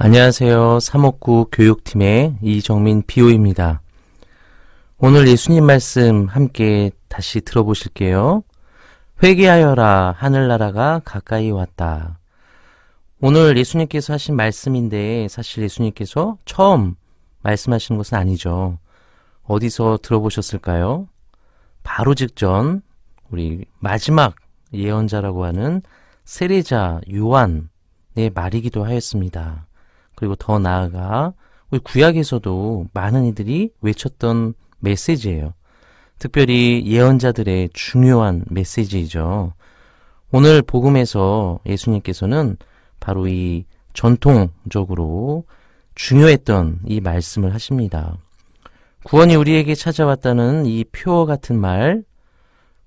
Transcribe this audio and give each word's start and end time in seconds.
안녕하세요. 0.00 0.78
369 0.78 1.48
교육팀의 1.50 2.36
이정민 2.40 3.02
비오입니다. 3.04 3.80
오늘 4.98 5.26
예수님 5.26 5.64
말씀 5.64 6.26
함께 6.26 6.92
다시 7.08 7.40
들어보실게요. 7.40 8.44
회개하여라 9.20 10.14
하늘나라가 10.16 11.00
가까이 11.04 11.50
왔다. 11.50 12.20
오늘 13.20 13.58
예수님께서 13.58 14.12
하신 14.12 14.36
말씀인데 14.36 15.26
사실 15.26 15.64
예수님께서 15.64 16.38
처음 16.44 16.94
말씀하시는 17.42 17.98
것은 17.98 18.18
아니죠. 18.18 18.78
어디서 19.42 19.98
들어보셨을까요? 20.00 21.08
바로 21.82 22.14
직전 22.14 22.82
우리 23.30 23.64
마지막 23.80 24.36
예언자라고 24.72 25.44
하는 25.44 25.82
세례자 26.24 27.00
요한의 27.12 28.30
말이기도 28.32 28.84
하였습니다. 28.84 29.66
그리고 30.18 30.34
더 30.34 30.58
나아가 30.58 31.32
우리 31.70 31.78
구약에서도 31.78 32.86
많은 32.92 33.24
이들이 33.26 33.70
외쳤던 33.82 34.54
메시지예요. 34.80 35.54
특별히 36.18 36.82
예언자들의 36.84 37.70
중요한 37.72 38.44
메시지이죠. 38.50 39.52
오늘 40.32 40.62
복음에서 40.62 41.60
예수님께서는 41.66 42.56
바로 42.98 43.28
이 43.28 43.64
전통적으로 43.92 45.44
중요했던 45.94 46.80
이 46.86 47.00
말씀을 47.00 47.54
하십니다. 47.54 48.16
구원이 49.04 49.36
우리에게 49.36 49.76
찾아왔다는 49.76 50.66
이 50.66 50.82
표어 50.90 51.26
같은 51.26 51.60
말, 51.60 52.02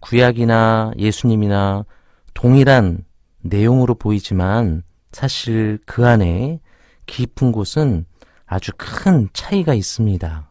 구약이나 0.00 0.92
예수님이나 0.96 1.84
동일한 2.32 3.04
내용으로 3.42 3.96
보이지만 3.96 4.82
사실 5.12 5.78
그 5.84 6.06
안에 6.06 6.60
깊은 7.08 7.50
곳은 7.50 8.04
아주 8.46 8.70
큰 8.76 9.28
차이가 9.32 9.74
있습니다. 9.74 10.48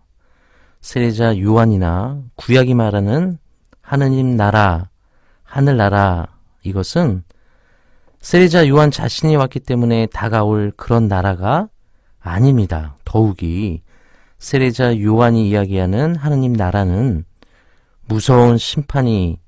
세례자 0.81 1.39
요한이나 1.39 2.21
구약이 2.35 2.73
말하는 2.73 3.37
하느님 3.81 4.35
나라, 4.35 4.89
하늘나라 5.43 6.27
이것은 6.63 7.23
세례자 8.19 8.67
요한 8.67 8.91
자신이 8.91 9.37
왔기 9.37 9.61
때문에 9.61 10.07
다가올 10.07 10.73
그런 10.75 11.07
나라가 11.07 11.69
아닙니다. 12.19 12.97
더욱이 13.05 13.81
세례자 14.39 14.99
요한이 15.01 15.49
이야기하는 15.49 16.15
하느님 16.15 16.53
나라는 16.53 17.23
무서운 18.05 18.57
심판이 18.57 19.39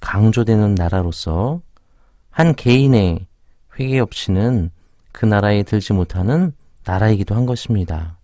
강조되는 0.00 0.74
나라로서 0.74 1.60
한 2.30 2.54
개인의 2.54 3.26
회개 3.78 3.98
없이는 3.98 4.70
그 5.14 5.26
나라에 5.26 5.62
들지 5.62 5.92
못하는 5.92 6.52
나라이기도 6.84 7.36
한 7.36 7.46
것입니다. 7.46 8.18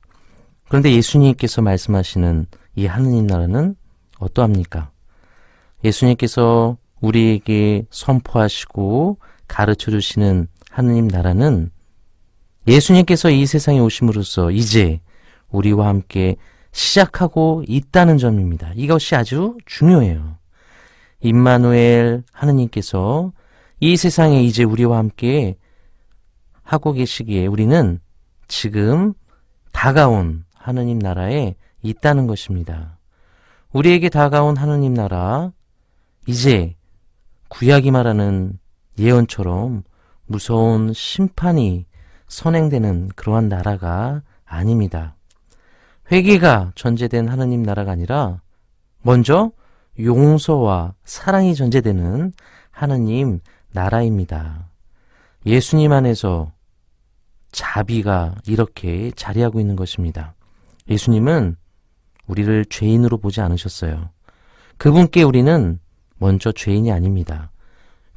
그런데 0.67 0.93
예수님께서 0.93 1.63
말씀하시는 1.63 2.47
이 2.75 2.87
하느님 2.87 3.29
나라는 3.29 3.77
어떠합니까? 4.19 4.91
예수님께서 5.85 6.77
우리에게 7.01 7.87
선포하시고 7.91 9.19
가르쳐 9.47 9.93
주시는 9.93 10.49
하느님 10.69 11.07
나라는 11.07 11.71
예수님께서 12.67 13.31
이 13.31 13.47
세상에 13.47 13.79
오심으로써 13.79 14.51
이제 14.51 15.01
우리와 15.51 15.87
함께 15.87 16.37
시작하고 16.73 17.63
있다는 17.69 18.19
점입니다. 18.19 18.73
이것이 18.75 19.15
아주 19.15 19.57
중요해요. 19.65 20.39
임마누엘 21.21 22.25
하느님께서 22.33 23.33
이 23.79 23.97
세상에 23.97 24.43
이제 24.43 24.65
우리와 24.65 24.99
함께 24.99 25.57
하고 26.71 26.93
계시기에 26.93 27.49
우리는 27.49 27.99
지금 28.47 29.13
다가온 29.73 30.45
하느님 30.55 31.01
나라에 31.01 31.57
있다는 31.83 32.29
것입니다. 32.29 32.97
우리에게 33.73 34.09
다가온 34.09 34.57
하느님 34.57 34.95
나라, 34.95 35.51
이제 36.29 36.77
구약이 37.49 37.91
말하는 37.91 38.57
예언처럼 39.01 39.83
무서운 40.27 40.93
심판이 40.93 41.87
선행되는 42.29 43.09
그러한 43.17 43.49
나라가 43.49 44.23
아닙니다. 44.45 45.17
회개가 46.13 46.71
전제된 46.77 47.27
하느님 47.27 47.65
나라가 47.65 47.91
아니라 47.91 48.43
먼저 49.03 49.51
용서와 49.99 50.95
사랑이 51.03 51.57
전제되는 51.57 52.33
하느님 52.71 53.41
나라입니다. 53.73 54.69
예수님 55.47 55.91
안에서 55.91 56.53
자비가 57.53 58.35
이렇게 58.47 59.11
자리하고 59.17 59.61
있는 59.61 59.77
것입니다. 59.77 60.35
예수님은 60.89 61.57
우리를 62.27 62.65
죄인으로 62.67 63.19
보지 63.19 63.41
않으셨어요. 63.41 64.11
그분께 64.77 65.23
우리는 65.23 65.79
먼저 66.19 66.53
죄인이 66.53 66.91
아닙니다. 66.93 67.51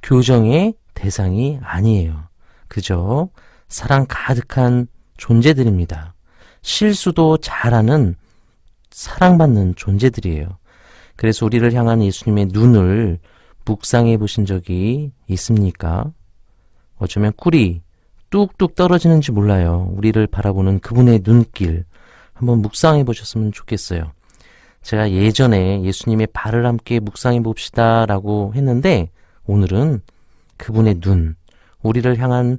교정의 0.01 0.75
대상이 0.93 1.59
아니에요. 1.61 2.23
그저 2.67 3.29
사랑 3.67 4.05
가득한 4.07 4.87
존재들입니다. 5.17 6.13
실수도 6.61 7.37
잘하는 7.37 8.15
사랑받는 8.91 9.75
존재들이에요. 9.75 10.57
그래서 11.15 11.45
우리를 11.45 11.73
향한 11.73 12.01
예수님의 12.01 12.47
눈을 12.51 13.19
묵상해 13.65 14.17
보신 14.17 14.45
적이 14.45 15.11
있습니까? 15.27 16.11
어쩌면 16.97 17.33
꿀이 17.35 17.81
뚝뚝 18.33 18.73
떨어지는지 18.73 19.31
몰라요. 19.31 19.91
우리를 19.95 20.25
바라보는 20.25 20.79
그분의 20.79 21.19
눈길 21.19 21.85
한번 22.33 22.63
묵상해 22.63 23.03
보셨으면 23.03 23.51
좋겠어요. 23.51 24.11
제가 24.81 25.11
예전에 25.11 25.83
예수님의 25.83 26.29
발을 26.33 26.65
함께 26.65 26.99
묵상해 26.99 27.41
봅시다 27.41 28.07
라고 28.07 28.51
했는데 28.55 29.11
오늘은 29.45 30.01
그분의 30.57 30.95
눈, 30.99 31.35
우리를 31.83 32.17
향한 32.17 32.57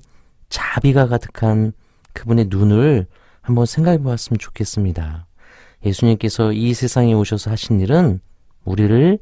자비가 0.48 1.08
가득한 1.08 1.72
그분의 2.12 2.46
눈을 2.50 3.06
한번 3.40 3.66
생각해 3.66 3.98
보았으면 3.98 4.38
좋겠습니다. 4.38 5.26
예수님께서 5.84 6.52
이 6.52 6.72
세상에 6.72 7.14
오셔서 7.14 7.50
하신 7.50 7.80
일은 7.80 8.20
우리를 8.64 9.18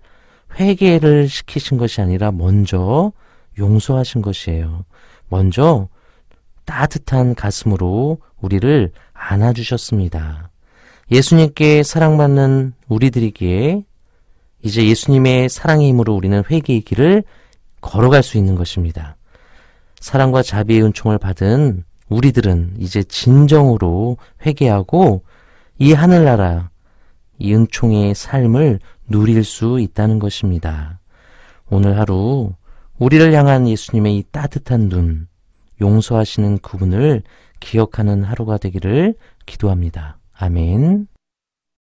회개를 0.60 1.30
시키신 1.30 1.78
것이 1.78 2.02
아니라 2.02 2.30
먼저 2.30 3.10
용서하신 3.58 4.20
것이에요. 4.20 4.84
먼저 5.30 5.88
따뜻한 6.64 7.34
가슴으로 7.34 8.18
우리를 8.40 8.92
안아주셨습니다. 9.12 10.50
예수님께 11.10 11.82
사랑받는 11.82 12.72
우리들이기에 12.88 13.84
이제 14.62 14.86
예수님의 14.86 15.48
사랑의 15.48 15.88
힘으로 15.88 16.14
우리는 16.14 16.42
회개의 16.48 16.82
길을 16.82 17.24
걸어갈 17.80 18.22
수 18.22 18.38
있는 18.38 18.54
것입니다. 18.54 19.16
사랑과 20.00 20.42
자비의 20.42 20.82
은총을 20.84 21.18
받은 21.18 21.84
우리들은 22.08 22.76
이제 22.78 23.02
진정으로 23.02 24.16
회개하고 24.44 25.22
이 25.78 25.92
하늘나라, 25.92 26.70
이 27.38 27.54
은총의 27.54 28.14
삶을 28.14 28.78
누릴 29.08 29.44
수 29.44 29.80
있다는 29.80 30.18
것입니다. 30.18 31.00
오늘 31.68 31.98
하루 31.98 32.52
우리를 32.98 33.32
향한 33.34 33.66
예수님의 33.68 34.16
이 34.16 34.24
따뜻한 34.30 34.88
눈, 34.88 35.26
용서하시는 35.82 36.58
그분을 36.58 37.22
기억하는 37.60 38.24
하루가 38.24 38.56
되기를 38.56 39.14
기도합니다. 39.44 40.16
아멘. 40.32 41.06